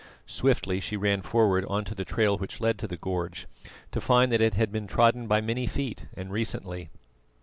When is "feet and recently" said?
5.67-6.89